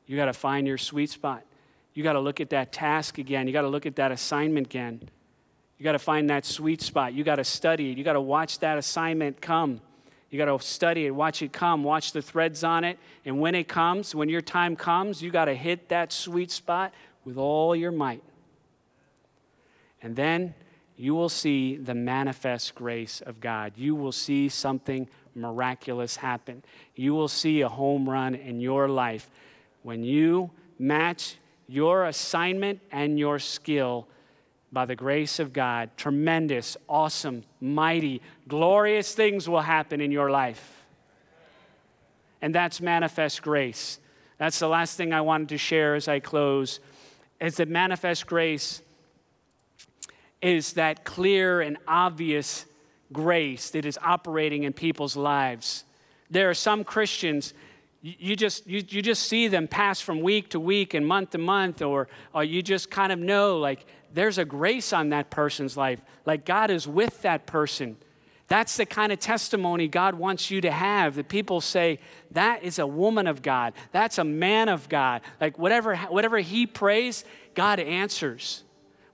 [0.06, 1.42] You got to find your sweet spot.
[1.94, 3.46] You got to look at that task again.
[3.46, 5.08] You got to look at that assignment again.
[5.82, 7.12] You got to find that sweet spot.
[7.12, 7.98] You got to study it.
[7.98, 9.80] You got to watch that assignment come.
[10.30, 13.00] You got to study it, watch it come, watch the threads on it.
[13.24, 16.94] And when it comes, when your time comes, you got to hit that sweet spot
[17.24, 18.22] with all your might.
[20.00, 20.54] And then
[20.96, 23.72] you will see the manifest grace of God.
[23.74, 26.62] You will see something miraculous happen.
[26.94, 29.28] You will see a home run in your life
[29.82, 34.06] when you match your assignment and your skill
[34.72, 40.82] by the grace of God, tremendous, awesome, mighty, glorious things will happen in your life.
[42.40, 43.98] And that's manifest grace.
[44.38, 46.80] That's the last thing I wanted to share as I close.
[47.40, 48.82] Is that manifest grace
[50.40, 52.66] is that clear and obvious
[53.12, 55.84] grace that is operating in people's lives.
[56.30, 57.54] There are some Christians
[58.02, 61.38] you just you, you just see them pass from week to week and month to
[61.38, 65.76] month or, or you just kind of know like there's a grace on that person's
[65.76, 66.00] life.
[66.26, 67.96] Like God is with that person.
[68.48, 71.14] That's the kind of testimony God wants you to have.
[71.14, 72.00] That people say,
[72.32, 73.72] that is a woman of God.
[73.92, 75.22] That's a man of God.
[75.40, 78.62] Like whatever, whatever he prays, God answers.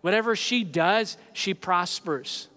[0.01, 2.49] Whatever she does, she prospers.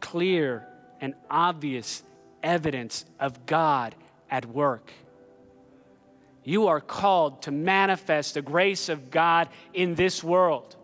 [0.00, 0.66] Clear
[1.00, 2.02] and obvious
[2.42, 3.94] evidence of God
[4.30, 4.90] at work.
[6.44, 10.76] You are called to manifest the grace of God in this world.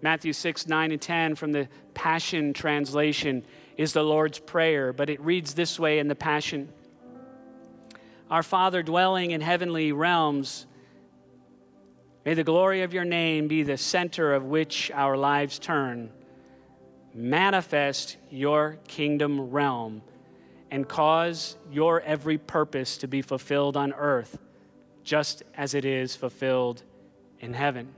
[0.00, 3.44] Matthew 6, 9, and 10 from the Passion Translation
[3.76, 6.68] is the Lord's Prayer, but it reads this way in the Passion
[8.30, 10.66] Our Father dwelling in heavenly realms,
[12.24, 16.10] may the glory of your name be the center of which our lives turn.
[17.12, 20.02] Manifest your kingdom realm
[20.70, 24.38] and cause your every purpose to be fulfilled on earth,
[25.02, 26.82] just as it is fulfilled
[27.40, 27.94] in heaven.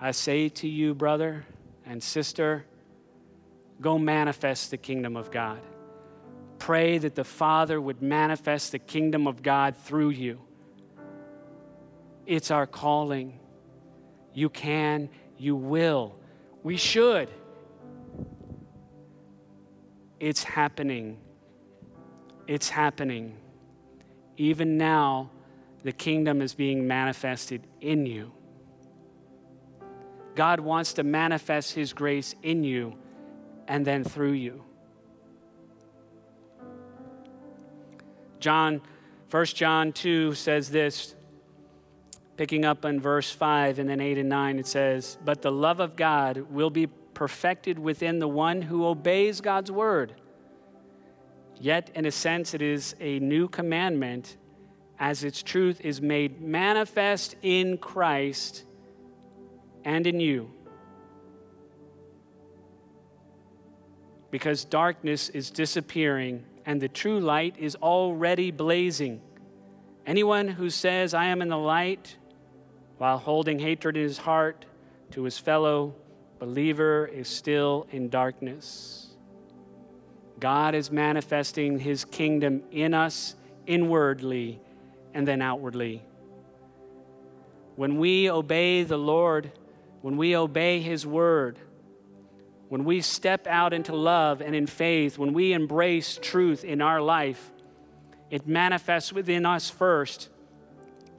[0.00, 1.44] I say to you, brother
[1.86, 2.64] and sister,
[3.80, 5.60] go manifest the kingdom of God.
[6.58, 10.40] Pray that the Father would manifest the kingdom of God through you.
[12.26, 13.38] It's our calling.
[14.34, 15.08] You can,
[15.38, 16.16] you will,
[16.62, 17.30] we should.
[20.20, 21.16] It's happening
[22.50, 23.36] it's happening.
[24.36, 25.30] Even now,
[25.84, 28.32] the kingdom is being manifested in you.
[30.34, 32.94] God wants to manifest His grace in you
[33.68, 34.64] and then through you.
[38.40, 38.82] John,
[39.30, 41.14] 1 John 2 says this,
[42.36, 45.78] picking up on verse 5 and then 8 and 9, it says, But the love
[45.78, 50.16] of God will be perfected within the one who obeys God's word.
[51.60, 54.38] Yet, in a sense, it is a new commandment
[54.98, 58.64] as its truth is made manifest in Christ
[59.84, 60.50] and in you.
[64.30, 69.20] Because darkness is disappearing and the true light is already blazing.
[70.06, 72.16] Anyone who says, I am in the light,
[72.96, 74.64] while holding hatred in his heart
[75.10, 75.94] to his fellow
[76.38, 79.09] believer, is still in darkness.
[80.40, 83.36] God is manifesting his kingdom in us
[83.66, 84.60] inwardly
[85.14, 86.02] and then outwardly.
[87.76, 89.52] When we obey the Lord,
[90.02, 91.58] when we obey his word,
[92.68, 97.02] when we step out into love and in faith, when we embrace truth in our
[97.02, 97.52] life,
[98.30, 100.28] it manifests within us first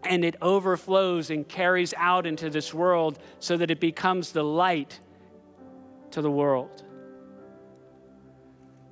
[0.04, 5.00] and it overflows and carries out into this world so that it becomes the light
[6.12, 6.84] to the world.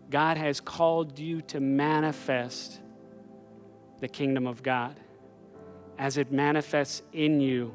[0.10, 2.80] God has called you to manifest
[4.00, 4.96] the kingdom of God.
[5.98, 7.74] As it manifests in you,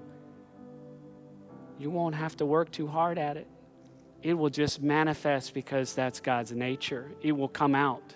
[1.79, 3.47] you won't have to work too hard at it.
[4.23, 7.11] It will just manifest because that's God's nature.
[7.21, 8.15] It will come out,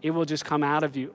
[0.00, 1.14] it will just come out of you.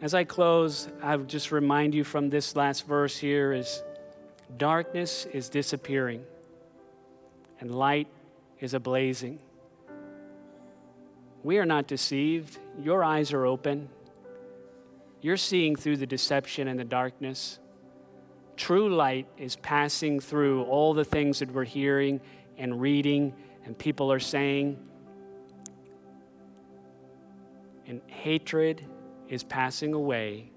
[0.00, 3.82] As I close, I would just remind you from this last verse here is
[4.56, 6.24] darkness is disappearing
[7.60, 8.08] and light
[8.60, 9.38] is ablazing.
[11.42, 12.58] We are not deceived.
[12.78, 13.88] Your eyes are open.
[15.22, 17.58] You're seeing through the deception and the darkness.
[18.56, 22.20] True light is passing through all the things that we're hearing
[22.58, 23.34] and reading
[23.64, 24.78] and people are saying.
[27.86, 28.84] And hatred
[29.28, 30.50] is passing away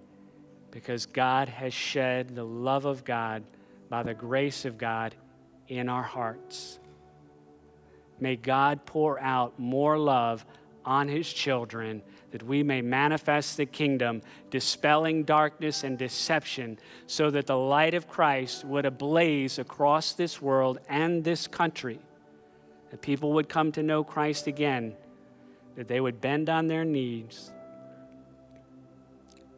[0.72, 3.43] because God has shed the love of God
[3.89, 5.16] by the grace of God
[5.68, 6.80] in our hearts.
[8.20, 10.45] May God pour out more love
[10.86, 12.01] on his children
[12.32, 18.07] that we may manifest the kingdom, dispelling darkness and deception, so that the light of
[18.07, 21.99] Christ would ablaze across this world and this country,
[22.89, 24.95] that people would come to know Christ again,
[25.76, 27.51] that they would bend on their knees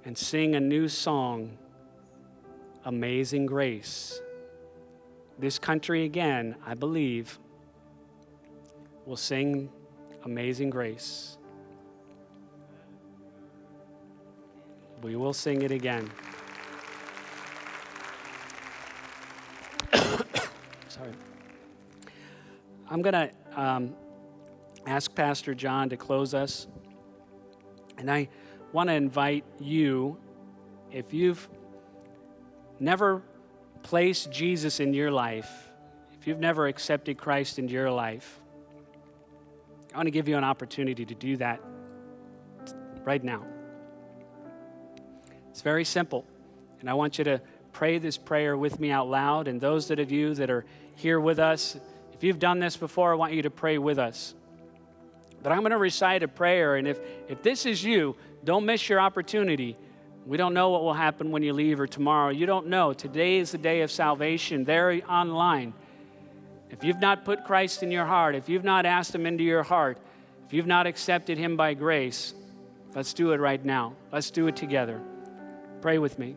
[0.04, 1.58] and sing a new song,
[2.84, 4.22] Amazing Grace.
[5.40, 7.40] This country again, I believe,
[9.06, 9.70] will sing
[10.24, 11.38] Amazing Grace.
[15.04, 16.10] We will sing it again.
[20.88, 21.14] Sorry.
[22.90, 23.94] I'm going to um,
[24.88, 26.68] ask Pastor John to close us.
[28.00, 28.30] And I
[28.72, 30.18] want to invite you,
[30.92, 31.48] if you've
[32.80, 33.22] never
[33.84, 35.70] placed Jesus in your life,
[36.20, 38.42] if you've never accepted Christ into your life,
[39.96, 41.62] I want to give you an opportunity to do that
[43.06, 43.46] right now.
[45.52, 46.26] It's very simple.
[46.82, 47.40] And I want you to
[47.72, 49.48] pray this prayer with me out loud.
[49.48, 50.66] And those of you that are
[50.96, 51.78] here with us,
[52.12, 54.36] if you've done this before, I want you to pray with us.
[55.42, 56.76] But I'm going to recite a prayer.
[56.76, 59.78] And if, if this is you, don't miss your opportunity.
[60.26, 62.32] We don't know what will happen when you leave or tomorrow.
[62.32, 62.92] You don't know.
[62.92, 64.66] Today is the day of salvation.
[64.66, 65.74] There online.
[66.70, 69.64] If you've not put Christ in your heart, if you've not asked Him into your
[69.64, 69.98] heart,
[70.46, 72.34] if you've not accepted Him by grace,
[72.94, 73.94] let's do it right now.
[74.12, 75.02] Let's do it together.
[75.82, 76.36] Pray with me.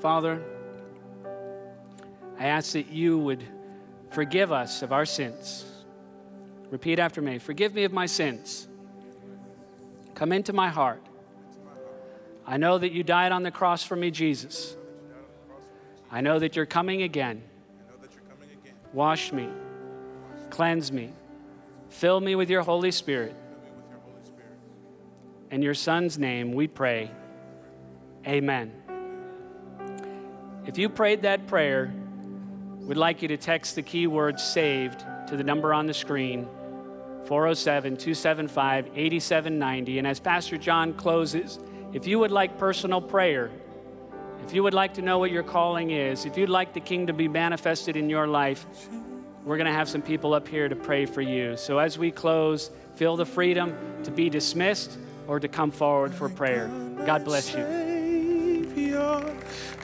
[0.00, 0.42] Father,
[2.38, 3.44] I ask that you would
[4.10, 5.64] forgive us of our sins.
[6.70, 8.68] Repeat after me Forgive me of my sins.
[10.14, 11.02] Come into my heart.
[12.46, 14.76] I know that you died on the cross for me, Jesus.
[16.10, 17.42] I know that you're coming again.
[18.92, 19.48] Wash me,
[20.50, 21.12] cleanse me,
[21.88, 23.36] fill me with your Holy Spirit.
[25.50, 27.10] In your Son's name we pray.
[28.26, 28.72] Amen.
[30.66, 31.92] If you prayed that prayer,
[32.80, 36.48] we'd like you to text the keyword saved to the number on the screen
[37.26, 39.98] 407 275 8790.
[39.98, 41.58] And as Pastor John closes,
[41.92, 43.50] if you would like personal prayer,
[44.46, 47.14] if you would like to know what your calling is, if you'd like the kingdom
[47.16, 48.66] to be manifested in your life,
[49.44, 51.56] we're going to have some people up here to pray for you.
[51.56, 56.28] So as we close, feel the freedom to be dismissed or to come forward for
[56.28, 56.68] prayer.
[57.06, 57.64] God bless you.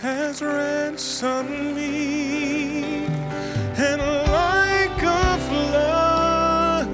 [0.00, 3.06] Has ransomed me,
[3.76, 4.00] and
[4.30, 6.86] like a flood,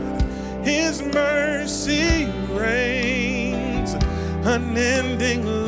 [0.65, 3.95] His mercy reigns,
[4.47, 5.62] unending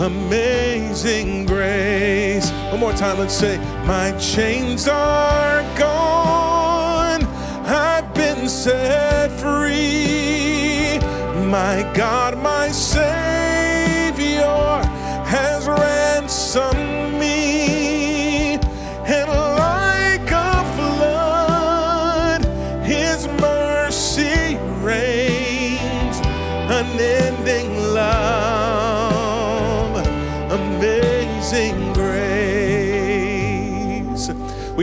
[0.00, 2.50] amazing grace.
[2.70, 7.24] One more time, let's say, My chains are gone,
[7.66, 10.98] I've been set free.
[11.48, 13.29] My God, my Savior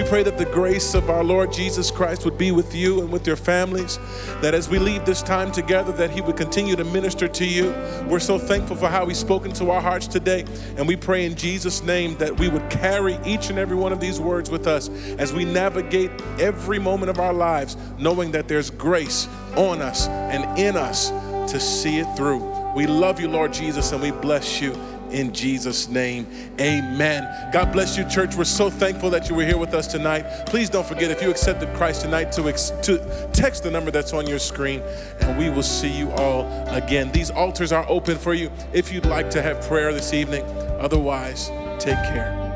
[0.10, 3.28] pray that the grace of our Lord Jesus Christ would be with you and with
[3.28, 4.00] your families.
[4.42, 7.76] That as we leave this time together, that He would continue to minister to you.
[8.08, 10.46] We're so thankful for how He's spoken to our hearts today.
[10.78, 14.00] And we pray in Jesus' name that we would carry each and every one of
[14.00, 14.88] these words with us
[15.18, 19.28] as we navigate every moment of our lives, knowing that there's grace
[19.58, 21.10] on us and in us
[21.52, 22.40] to see it through.
[22.76, 24.74] We love you, Lord Jesus, and we bless you
[25.12, 26.28] in Jesus' name.
[26.60, 27.52] Amen.
[27.52, 28.36] God bless you, church.
[28.36, 30.24] We're so thankful that you were here with us tonight.
[30.46, 34.14] Please don't forget if you accepted Christ tonight to, ex- to text the number that's
[34.14, 34.82] on your screen,
[35.22, 37.12] and we will see you all again.
[37.12, 40.44] These altars are open for you if you'd like to have prayer this evening.
[40.80, 41.50] Otherwise,
[41.80, 42.47] take care.